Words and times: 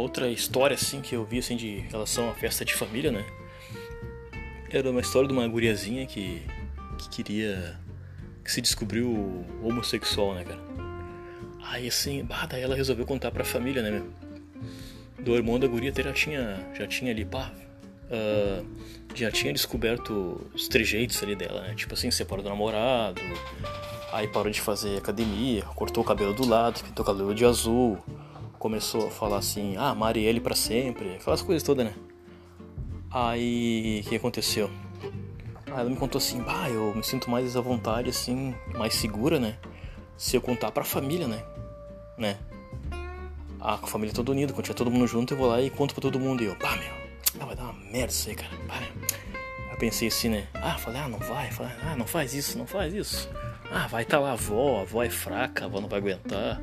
outra 0.00 0.28
história 0.28 0.74
assim 0.74 1.00
que 1.00 1.14
eu 1.14 1.24
vi 1.24 1.38
assim 1.38 1.56
de 1.56 1.78
relação 1.90 2.28
à 2.28 2.34
festa 2.34 2.64
de 2.64 2.74
família, 2.74 3.10
né? 3.12 3.24
Era 4.70 4.90
uma 4.90 5.00
história 5.00 5.28
de 5.28 5.34
uma 5.34 5.46
guriazinha 5.46 6.06
que, 6.06 6.42
que 6.98 7.08
queria 7.08 7.78
que 8.44 8.50
se 8.50 8.60
descobriu 8.60 9.44
homossexual, 9.62 10.34
né, 10.34 10.44
cara? 10.44 10.60
Aí 11.62 11.86
assim, 11.88 12.24
bah, 12.24 12.46
daí 12.46 12.62
ela 12.62 12.74
resolveu 12.74 13.06
contar 13.06 13.30
pra 13.30 13.44
família, 13.44 13.82
né, 13.82 13.90
meu? 13.90 14.06
Do 15.24 15.36
irmão 15.36 15.58
da 15.58 15.66
guria 15.66 15.90
até 15.90 16.02
já 16.02 16.12
tinha, 16.12 16.68
já 16.76 16.86
tinha 16.86 17.12
ali, 17.12 17.24
pá, 17.24 17.52
uh, 18.10 18.66
já 19.14 19.30
tinha 19.30 19.52
descoberto 19.52 20.50
os 20.54 20.68
trejeitos 20.68 21.22
ali 21.22 21.36
dela, 21.36 21.62
né? 21.62 21.74
Tipo 21.74 21.94
assim, 21.94 22.10
separou 22.10 22.42
do 22.42 22.48
namorado, 22.48 23.20
aí 24.12 24.26
parou 24.28 24.50
de 24.50 24.60
fazer 24.60 24.98
academia, 24.98 25.62
cortou 25.62 26.02
o 26.02 26.06
cabelo 26.06 26.32
do 26.32 26.46
lado, 26.48 26.82
pintou 26.82 27.04
o 27.04 27.06
cabelo 27.06 27.34
de 27.34 27.44
azul, 27.44 28.02
começou 28.60 29.08
a 29.08 29.10
falar 29.10 29.38
assim, 29.38 29.74
ah, 29.78 29.94
Marielle 29.94 30.38
para 30.38 30.54
sempre, 30.54 31.14
aquelas 31.14 31.40
coisas 31.40 31.62
todas, 31.62 31.86
né? 31.86 31.94
Aí, 33.10 34.02
o 34.04 34.08
que 34.08 34.14
aconteceu? 34.14 34.70
Aí 35.66 35.80
ela 35.80 35.88
me 35.88 35.96
contou 35.96 36.18
assim, 36.18 36.42
bah, 36.42 36.68
eu 36.68 36.94
me 36.94 37.02
sinto 37.02 37.30
mais 37.30 37.56
à 37.56 37.60
vontade, 37.62 38.10
assim, 38.10 38.54
mais 38.76 38.94
segura, 38.94 39.40
né? 39.40 39.56
Se 40.14 40.36
eu 40.36 40.42
contar 40.42 40.70
pra 40.72 40.84
família, 40.84 41.26
né? 41.26 41.42
Né? 42.18 42.38
Ah, 43.58 43.78
com 43.78 43.86
a 43.86 43.88
família 43.88 44.14
toda 44.14 44.30
unida, 44.30 44.52
quando 44.52 44.66
tiver 44.66 44.76
todo 44.76 44.90
mundo 44.90 45.06
junto, 45.06 45.32
eu 45.32 45.38
vou 45.38 45.48
lá 45.48 45.60
e 45.62 45.70
conto 45.70 45.94
pra 45.94 46.02
todo 46.02 46.20
mundo. 46.20 46.42
E 46.42 46.46
eu, 46.46 46.56
pá, 46.56 46.76
meu, 46.76 46.92
ah, 47.40 47.46
vai 47.46 47.56
dar 47.56 47.62
uma 47.62 47.72
merda 47.72 48.12
isso 48.12 48.28
aí, 48.28 48.36
cara. 48.36 48.52
Pá, 48.68 48.74
Eu 49.72 49.78
pensei 49.78 50.08
assim, 50.08 50.28
né? 50.28 50.46
Ah, 50.52 50.76
falei, 50.76 51.00
ah, 51.00 51.08
não 51.08 51.18
vai, 51.18 51.50
falei, 51.50 51.72
ah, 51.82 51.96
não 51.96 52.06
faz 52.06 52.34
isso, 52.34 52.58
não 52.58 52.66
faz 52.66 52.92
isso. 52.92 53.26
Ah, 53.72 53.86
vai 53.86 54.02
estar 54.02 54.16
tá 54.16 54.22
lá 54.22 54.30
a 54.30 54.32
avó, 54.32 54.78
a 54.78 54.82
avó 54.82 55.02
é 55.02 55.10
fraca, 55.10 55.64
a 55.64 55.66
avó 55.66 55.80
não 55.80 55.88
vai 55.88 56.00
aguentar. 56.00 56.60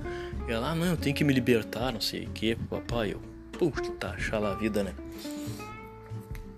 E 0.48 0.52
ela, 0.52 0.72
ah, 0.72 0.76
não, 0.76 0.88
eu 0.88 0.98
tenho 0.98 1.16
que 1.16 1.24
me 1.24 1.34
libertar, 1.34 1.94
não 1.94 2.02
sei 2.02 2.26
o 2.26 2.30
que, 2.30 2.56
papai. 2.56 3.14
Eu, 3.14 3.22
puta, 3.54 4.18
chala 4.18 4.52
a 4.52 4.56
vida, 4.56 4.84
né? 4.84 4.94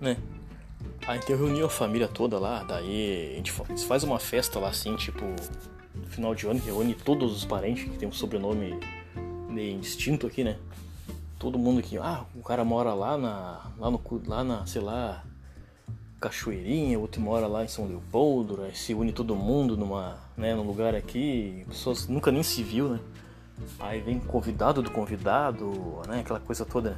Né? 0.02 0.18
Aí 1.08 1.20
então 1.20 1.36
reuniu 1.38 1.66
a 1.66 1.70
família 1.70 2.08
toda 2.08 2.38
lá, 2.40 2.64
daí 2.64 3.32
a 3.34 3.36
gente 3.36 3.52
faz 3.88 4.04
uma 4.04 4.20
festa 4.20 4.60
lá 4.60 4.70
assim, 4.70 4.96
tipo, 4.96 5.24
no 5.96 6.08
final 6.08 6.36
de 6.36 6.46
ano, 6.46 6.60
reúne 6.64 6.94
todos 6.94 7.36
os 7.36 7.46
parentes 7.46 7.86
que 7.86 7.98
tem 7.98 8.08
um 8.08 8.12
sobrenome 8.12 8.80
meio 9.50 9.80
distinto 9.80 10.28
aqui, 10.28 10.44
né? 10.44 10.58
Todo 11.38 11.58
mundo 11.58 11.80
aqui, 11.80 11.98
ah, 11.98 12.26
o 12.36 12.44
cara 12.44 12.64
mora 12.64 12.94
lá 12.94 13.18
na. 13.18 13.72
lá 13.78 13.90
no. 13.90 14.02
lá 14.28 14.44
na, 14.44 14.66
sei 14.66 14.82
lá, 14.82 15.24
Cachoeirinha, 16.20 17.00
outro 17.00 17.22
mora 17.22 17.48
lá 17.48 17.64
em 17.64 17.68
São 17.68 17.88
Leopoldo, 17.88 18.64
aí 18.64 18.76
se 18.76 18.94
une 18.94 19.14
todo 19.14 19.36
mundo 19.36 19.78
numa, 19.78 20.18
né, 20.36 20.54
num 20.54 20.64
lugar 20.64 20.94
aqui, 20.94 21.66
pessoas 21.68 22.08
nunca 22.08 22.32
nem 22.32 22.44
se 22.44 22.62
viu, 22.62 22.90
né? 22.90 23.00
Aí 23.80 24.02
vem 24.02 24.20
convidado 24.20 24.82
do 24.82 24.92
convidado, 24.92 26.02
né, 26.08 26.20
aquela 26.20 26.40
coisa 26.40 26.66
toda. 26.66 26.98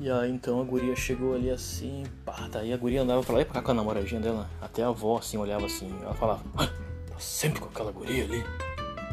E 0.00 0.10
aí 0.10 0.30
então 0.30 0.60
a 0.60 0.64
guria 0.64 0.96
chegou 0.96 1.34
ali 1.34 1.50
assim, 1.50 2.04
pá, 2.24 2.48
daí 2.50 2.72
a 2.72 2.76
guria 2.76 3.02
andava 3.02 3.22
pra 3.22 3.34
lá 3.34 3.40
e 3.42 3.44
pra 3.44 3.54
cá 3.54 3.62
com 3.62 3.70
a 3.72 3.74
namoradinha 3.74 4.20
dela, 4.20 4.48
até 4.60 4.82
a 4.82 4.88
avó 4.88 5.18
assim 5.18 5.36
olhava 5.36 5.66
assim, 5.66 5.90
ela 6.02 6.14
falava, 6.14 6.42
ah, 6.56 6.66
tá 6.66 7.18
sempre 7.18 7.60
com 7.60 7.68
aquela 7.68 7.92
guria 7.92 8.24
ali, 8.24 8.38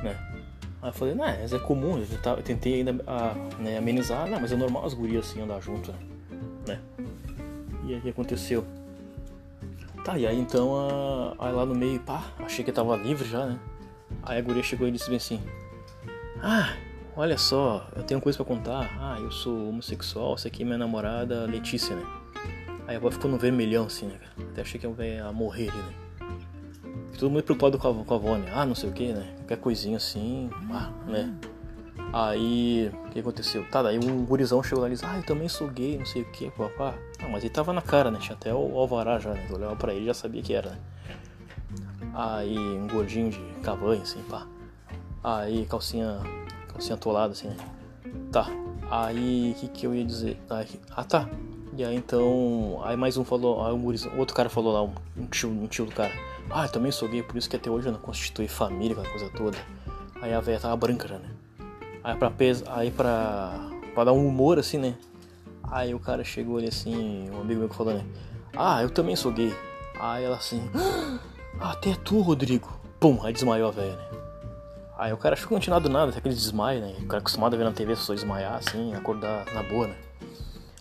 né? 0.02 0.18
Aí 0.82 0.90
eu 0.90 0.94
falei, 0.94 1.14
não, 1.14 1.26
mas 1.26 1.52
é 1.52 1.60
comum, 1.60 2.00
eu, 2.00 2.44
tentei 2.44 2.76
ainda 2.76 3.04
a, 3.06 3.34
né, 3.62 3.78
amenizar, 3.78 4.30
não, 4.30 4.40
mas 4.40 4.54
é 4.54 4.56
normal 4.56 4.86
as 4.86 4.94
gurias 4.94 5.30
assim 5.30 5.42
andar 5.42 5.60
junto, 5.60 5.92
né? 5.92 5.98
E 7.90 7.96
aí 7.96 8.10
aconteceu? 8.10 8.64
Tá, 10.06 10.16
e 10.16 10.28
aí 10.28 10.40
então, 10.40 10.76
a, 10.76 11.48
aí 11.48 11.52
lá 11.52 11.66
no 11.66 11.74
meio, 11.74 12.00
pá, 12.00 12.24
achei 12.38 12.64
que 12.64 12.72
tava 12.72 12.96
livre 12.96 13.28
já, 13.28 13.48
né? 13.48 13.60
Aí 14.22 14.38
a 14.38 14.42
guria 14.44 14.62
chegou 14.62 14.88
e 14.88 14.92
disse 14.92 15.08
bem 15.08 15.18
assim, 15.18 15.42
ah, 16.40 16.78
olha 17.18 17.36
só, 17.36 17.90
eu 17.96 18.04
tenho 18.04 18.22
coisa 18.22 18.38
para 18.38 18.46
contar. 18.46 18.96
Ah, 19.02 19.18
eu 19.20 19.32
sou 19.32 19.70
homossexual, 19.70 20.36
essa 20.36 20.50
aqui 20.50 20.62
é 20.62 20.66
minha 20.66 20.78
namorada 20.78 21.46
Letícia, 21.48 21.96
né? 21.96 22.06
Aí 22.88 22.94
a 22.94 23.00
avó 23.00 23.10
ficou 23.10 23.30
no 23.30 23.40
vermelhão 23.40 23.88
assim, 23.88 24.06
né, 24.06 24.20
Até 24.52 24.62
achei 24.62 24.80
que 24.80 24.86
ia 24.86 25.32
morrer 25.32 25.70
ali, 25.70 25.78
né? 25.80 25.94
Todo 27.18 27.32
mundo 27.32 27.42
preocupado 27.42 27.80
com 27.80 28.02
a, 28.02 28.06
com 28.06 28.14
a 28.14 28.18
avó, 28.18 28.38
né? 28.38 28.52
Ah, 28.54 28.68
não 28.68 28.76
sei 28.76 28.88
o 28.88 28.94
que, 28.94 29.12
né? 29.12 29.34
Qualquer 29.38 29.58
coisinha 29.58 29.98
assim, 29.98 30.48
ah, 30.72 30.92
né? 31.08 31.34
Aí, 32.12 32.92
o 33.06 33.10
que 33.10 33.20
aconteceu? 33.20 33.64
Tá, 33.70 33.84
daí 33.84 34.00
um 34.00 34.26
gurizão 34.26 34.64
chegou 34.64 34.82
lá 34.82 34.88
e 34.88 34.94
disse, 34.94 35.06
ah, 35.06 35.18
eu 35.18 35.24
também 35.24 35.48
sou 35.48 35.68
gay, 35.68 35.98
não 35.98 36.06
sei 36.06 36.24
o 36.24 36.26
que, 36.26 36.50
papá. 36.52 36.96
Ah, 37.22 37.28
mas 37.30 37.44
ele 37.44 37.54
tava 37.54 37.72
na 37.72 37.82
cara, 37.82 38.10
né? 38.10 38.18
Tinha 38.20 38.36
até 38.36 38.54
o 38.54 38.78
alvará 38.80 39.20
já, 39.20 39.32
né? 39.32 39.46
Eu 39.50 39.58
olhava 39.58 39.76
pra 39.76 39.94
ele 39.94 40.06
já 40.06 40.14
sabia 40.14 40.42
que 40.42 40.54
era, 40.54 40.72
né? 40.72 40.80
Aí, 42.14 42.58
um 42.58 42.88
gordinho 42.88 43.30
de 43.30 43.40
cavanha, 43.62 44.02
assim, 44.02 44.22
pá. 44.24 44.48
Aí, 45.24 45.66
calcinha 45.68 46.20
assim, 46.76 46.94
atolado, 46.94 47.34
assim, 47.34 47.50
né? 47.50 47.58
Tá. 48.32 48.48
Aí, 48.90 49.54
o 49.56 49.60
que, 49.60 49.68
que 49.68 49.86
eu 49.86 49.94
ia 49.94 50.04
dizer? 50.04 50.40
Ah, 50.96 51.04
tá. 51.04 51.30
E 51.78 51.84
aí, 51.84 51.96
então. 51.96 52.82
Aí, 52.84 52.98
mais 52.98 53.18
um 53.18 53.24
falou. 53.24 53.64
Aí, 53.64 53.72
um 53.72 53.86
outro 54.18 54.36
cara 54.36 54.50
falou 54.50 54.74
lá, 54.74 54.82
um 55.16 55.28
tio, 55.28 55.50
um 55.50 55.68
tio 55.68 55.86
do 55.86 55.92
cara. 55.92 56.12
Ah, 56.50 56.66
eu 56.66 56.72
também 56.72 56.92
sou 56.92 57.08
gay, 57.08 57.22
por 57.22 57.38
isso 57.38 57.48
que 57.48 57.56
até 57.56 57.70
hoje 57.70 57.88
eu 57.88 57.92
não 57.92 58.00
constitui 58.00 58.48
família, 58.48 58.94
aquela 58.94 59.10
coisa 59.10 59.30
toda. 59.38 59.58
Aí 60.22 60.34
a 60.34 60.40
velha 60.40 60.60
tava 60.60 60.76
branca 60.76 61.08
já, 61.08 61.20
né? 61.20 61.30
Aí, 62.04 62.16
pra, 62.16 62.30
pes... 62.30 62.64
aí 62.68 62.92
pra... 62.92 63.70
pra 63.94 64.06
dar 64.06 64.14
um 64.14 64.28
humor, 64.28 64.58
assim, 64.60 64.78
né? 64.78 64.96
Aí 65.64 65.94
o 65.94 66.00
cara 66.00 66.24
chegou 66.24 66.58
ali 66.58 66.68
assim, 66.68 67.30
um 67.30 67.42
amigo 67.42 67.60
meu 67.60 67.70
falou, 67.70 67.94
né? 67.94 68.04
Ah, 68.56 68.82
eu 68.82 68.90
também 68.90 69.16
sou 69.16 69.32
gay. 69.32 69.54
Aí 70.00 70.24
ela 70.24 70.38
assim. 70.38 70.70
Ah, 71.60 71.72
até 71.72 71.94
tu, 71.94 72.22
Rodrigo. 72.22 72.80
Pum, 73.00 73.20
aí 73.24 73.34
desmaiou 73.34 73.68
a 73.68 73.72
velha, 73.72 73.96
né? 73.96 74.06
Aí 74.98 75.14
o 75.14 75.18
cara 75.18 75.38
não 75.50 75.60
tinha 75.60 75.80
nada 75.80 76.18
aquele 76.18 76.34
desmaio, 76.34 76.82
né? 76.82 76.96
O 77.00 77.06
cara 77.06 77.20
acostumado 77.20 77.54
a 77.54 77.58
ver 77.58 77.64
na 77.64 77.72
TV 77.72 77.96
só 77.96 78.14
desmaiar 78.14 78.56
assim, 78.56 78.94
acordar 78.94 79.46
na 79.54 79.64
boa, 79.64 79.88
né? 79.88 79.96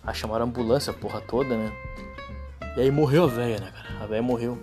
Aí 0.03 0.13
chamaram 0.13 0.45
a 0.45 0.47
ambulância, 0.47 0.91
a 0.91 0.93
porra 0.93 1.21
toda, 1.21 1.55
né? 1.55 1.71
E 2.75 2.81
aí 2.81 2.91
morreu 2.91 3.25
a 3.25 3.27
velha, 3.27 3.59
né, 3.59 3.71
cara? 3.71 4.03
A 4.03 4.05
velha 4.07 4.21
morreu. 4.21 4.57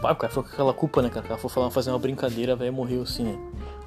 Pai, 0.00 0.12
o 0.12 0.16
cara 0.16 0.32
foi 0.32 0.42
com 0.42 0.48
aquela 0.50 0.72
culpa, 0.72 1.02
né, 1.02 1.08
cara? 1.08 1.24
O 1.24 1.28
cara 1.28 1.40
foi 1.40 1.50
falar, 1.50 1.70
fazer 1.70 1.90
uma 1.90 1.98
brincadeira, 1.98 2.52
a 2.52 2.56
velha 2.56 2.70
morreu 2.70 3.02
assim, 3.02 3.24
né? 3.24 3.38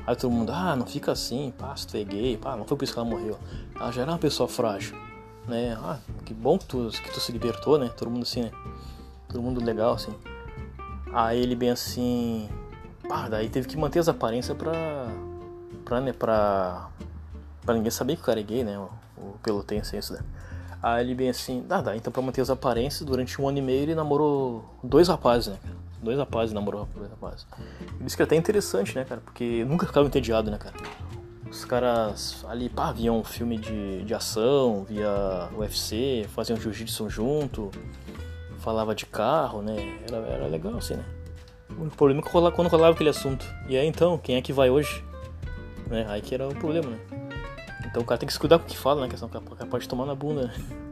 Aí 0.05 0.15
todo 0.15 0.31
mundo, 0.31 0.51
ah, 0.51 0.75
não 0.75 0.85
fica 0.85 1.11
assim, 1.11 1.53
pá, 1.57 1.75
se 1.75 1.87
tu 1.87 1.95
é 1.97 2.03
gay, 2.03 2.37
pá, 2.37 2.55
não 2.55 2.65
foi 2.65 2.77
por 2.77 2.83
isso 2.83 2.93
que 2.93 2.99
ela 2.99 3.09
morreu. 3.09 3.37
Ela 3.75 3.91
já 3.91 4.01
era 4.01 4.11
uma 4.11 4.17
pessoa 4.17 4.49
frágil, 4.49 4.97
né? 5.47 5.77
Ah, 5.81 5.97
que 6.25 6.33
bom 6.33 6.57
que 6.57 6.65
tu, 6.65 6.89
que 6.89 7.11
tu 7.11 7.19
se 7.19 7.31
libertou, 7.31 7.77
né? 7.77 7.89
Todo 7.95 8.09
mundo 8.09 8.23
assim, 8.23 8.43
né? 8.43 8.51
Todo 9.29 9.41
mundo 9.41 9.63
legal, 9.63 9.93
assim. 9.93 10.13
Aí 11.13 11.41
ele 11.41 11.55
bem 11.55 11.69
assim, 11.69 12.49
Pá, 13.07 13.27
daí 13.27 13.49
teve 13.49 13.67
que 13.67 13.77
manter 13.77 13.99
as 13.99 14.07
aparências 14.07 14.57
pra. 14.57 14.73
pra, 15.83 16.01
né, 16.01 16.13
pra. 16.13 16.89
pra 17.65 17.75
ninguém 17.75 17.91
saber 17.91 18.15
que 18.15 18.21
o 18.21 18.25
cara 18.25 18.39
é 18.39 18.43
gay, 18.43 18.63
né? 18.63 18.77
O, 18.77 18.89
o 19.17 19.35
pelotense 19.43 19.97
isso, 19.97 20.13
né? 20.13 20.19
Aí 20.81 21.03
ele 21.03 21.15
bem 21.15 21.29
assim, 21.29 21.65
ah, 21.69 21.81
dá, 21.81 21.95
então 21.95 22.11
pra 22.11 22.21
manter 22.21 22.41
as 22.41 22.49
aparências, 22.49 23.05
durante 23.05 23.41
um 23.41 23.47
ano 23.47 23.57
e 23.57 23.61
meio 23.61 23.83
ele 23.83 23.95
namorou 23.95 24.65
dois 24.83 25.07
rapazes, 25.07 25.47
né? 25.47 25.57
Dois 26.03 26.17
rapazes 26.17 26.53
namorou 26.53 26.87
dois 26.93 27.09
rapazes. 27.09 27.47
Disse 28.01 28.15
que 28.15 28.21
é 28.21 28.25
até 28.25 28.35
interessante, 28.35 28.93
né, 28.95 29.05
cara? 29.05 29.21
Porque 29.21 29.63
nunca 29.63 29.87
ficava 29.87 30.05
entediado, 30.05 30.51
né, 30.51 30.57
cara? 30.57 30.75
Os 31.49 31.63
caras 31.63 32.43
ali, 32.47 32.67
pá, 32.67 32.91
viam 32.91 33.19
um 33.19 33.23
filme 33.23 33.57
de, 33.57 34.03
de 34.03 34.13
ação, 34.13 34.83
via 34.83 35.49
UFC, 35.55 36.25
faziam 36.29 36.59
jiu-jitsu 36.59 37.09
junto, 37.09 37.71
falava 38.59 38.93
de 38.93 39.05
carro, 39.05 39.61
né? 39.61 39.75
Era, 40.07 40.17
era 40.17 40.47
legal, 40.47 40.75
assim, 40.75 40.95
né? 40.95 41.05
O 41.69 41.89
problema 41.89 42.21
é 42.21 42.51
quando 42.51 42.67
rolava 42.67 42.93
aquele 42.93 43.09
assunto. 43.09 43.45
E 43.67 43.77
aí 43.77 43.87
então, 43.87 44.17
quem 44.17 44.35
é 44.35 44.41
que 44.41 44.51
vai 44.51 44.69
hoje? 44.69 45.03
Né? 45.87 46.05
Aí 46.09 46.21
que 46.21 46.35
era 46.35 46.47
o 46.47 46.55
problema, 46.55 46.89
né? 46.89 46.99
Então 47.85 48.01
o 48.01 48.05
cara 48.05 48.17
tem 48.17 48.27
que 48.27 48.33
se 48.33 48.39
cuidar 48.39 48.59
com 48.59 48.65
o 48.65 48.67
que 48.67 48.77
fala, 48.77 49.01
né? 49.01 49.07
Que 49.07 49.23
o 49.23 49.29
cara 49.29 49.69
pode 49.69 49.87
tomar 49.87 50.05
na 50.05 50.15
bunda, 50.15 50.47
né? 50.47 50.82